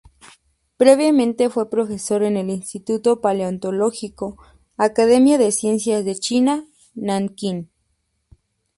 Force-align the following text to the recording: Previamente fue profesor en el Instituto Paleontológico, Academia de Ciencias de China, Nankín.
Previamente 0.77 1.51
fue 1.51 1.69
profesor 1.69 2.23
en 2.23 2.35
el 2.35 2.49
Instituto 2.49 3.21
Paleontológico, 3.21 4.35
Academia 4.75 5.37
de 5.37 5.51
Ciencias 5.51 6.03
de 6.05 6.15
China, 6.15 6.65
Nankín. 6.95 7.69